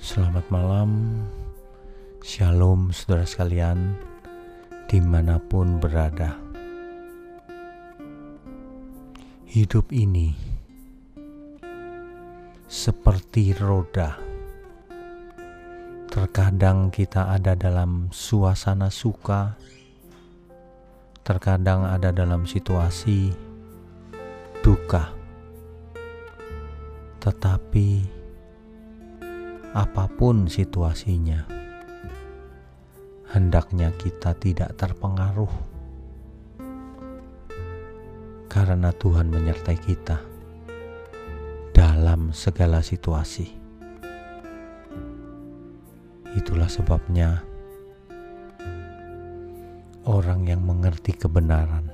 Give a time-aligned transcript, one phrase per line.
[0.00, 1.12] Selamat malam,
[2.24, 4.00] shalom saudara sekalian,
[4.88, 6.40] di mana pun berada.
[9.44, 10.32] Hidup ini
[12.64, 14.16] seperti roda.
[16.08, 19.52] Terkadang kita ada dalam suasana suka,
[21.20, 23.36] terkadang ada dalam situasi
[24.64, 25.12] duka,
[27.20, 28.19] tetapi
[29.80, 31.48] apa pun situasinya,
[33.32, 35.48] hendaknya kita tidak terpengaruh
[38.52, 40.20] karena Tuhan menyertai kita
[41.72, 43.48] dalam segala situasi.
[46.36, 47.40] Itulah sebabnya
[50.04, 51.88] orang yang mengerti kebenaran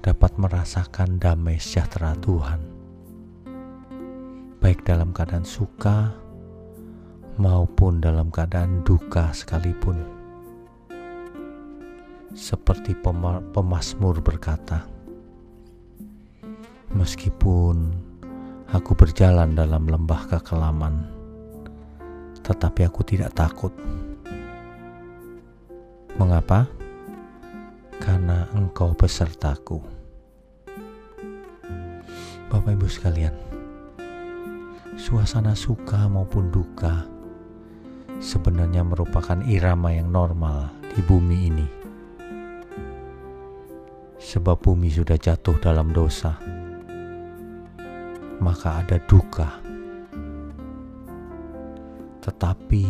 [0.00, 2.71] dapat merasakan damai sejahtera Tuhan,
[4.72, 6.16] baik dalam keadaan suka
[7.36, 10.00] maupun dalam keadaan duka sekalipun.
[12.32, 12.96] Seperti
[13.52, 14.88] pemazmur berkata,
[16.96, 17.92] "Meskipun
[18.72, 21.20] aku berjalan dalam lembah kekelaman."
[22.40, 23.76] tetapi aku tidak takut.
[26.16, 26.64] Mengapa?
[28.00, 29.84] Karena engkau besertaku.
[32.48, 33.52] Bapak Ibu sekalian,
[35.02, 37.02] suasana suka maupun duka
[38.22, 41.68] sebenarnya merupakan irama yang normal di bumi ini.
[44.22, 46.38] Sebab bumi sudah jatuh dalam dosa,
[48.38, 49.72] maka ada duka
[52.22, 52.86] tetapi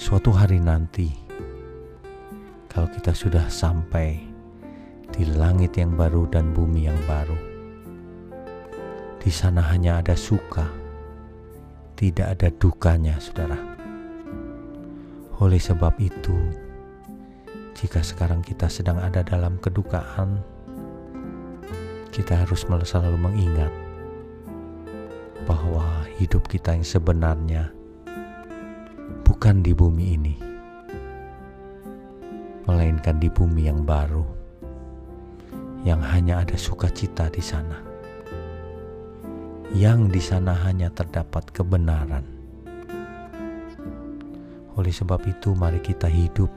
[0.00, 1.12] suatu hari nanti,
[2.64, 4.16] kalau kita sudah sampai
[5.12, 7.51] di langit yang baru dan bumi yang baru,
[9.22, 10.66] di sana hanya ada suka,
[11.94, 13.54] tidak ada dukanya, saudara.
[15.38, 16.34] Oleh sebab itu,
[17.78, 20.42] jika sekarang kita sedang ada dalam kedukaan,
[22.10, 23.70] kita harus selalu mengingat
[25.46, 27.70] bahwa hidup kita yang sebenarnya
[29.22, 30.34] bukan di bumi ini,
[32.66, 34.26] melainkan di bumi yang baru,
[35.86, 37.91] yang hanya ada sukacita di sana,
[39.72, 42.24] yang di sana hanya terdapat kebenaran.
[44.76, 46.48] Oleh sebab itu, mari kita hidup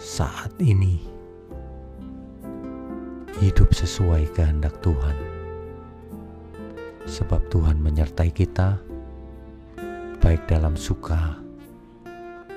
[0.00, 1.00] saat ini,
[3.40, 5.16] hidup sesuai kehendak Tuhan,
[7.04, 8.80] sebab Tuhan menyertai kita
[10.24, 11.36] baik dalam suka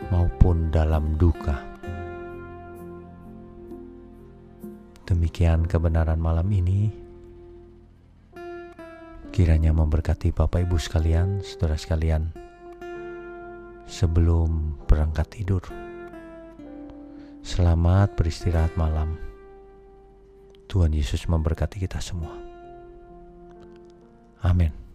[0.08, 1.68] maupun dalam duka.
[5.08, 7.07] Demikian kebenaran malam ini.
[9.30, 12.34] Kiranya memberkati Bapak Ibu sekalian, saudara sekalian,
[13.86, 15.64] sebelum berangkat tidur.
[17.46, 19.16] Selamat beristirahat malam.
[20.68, 22.36] Tuhan Yesus memberkati kita semua.
[24.44, 24.87] Amin.